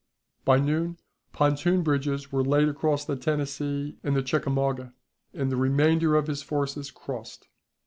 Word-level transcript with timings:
By 0.45 0.57
noon 0.57 0.97
pontoon 1.31 1.83
bridges 1.83 2.31
were 2.31 2.43
laid 2.43 2.67
across 2.67 3.05
the 3.05 3.15
Tennessee 3.15 3.99
and 4.01 4.15
the 4.15 4.23
Chickamauga, 4.23 4.95
and 5.31 5.51
the 5.51 5.57
remainder 5.57 6.15
of 6.15 6.25
his 6.25 6.41
forces 6.41 6.89
crossed. 6.89 7.47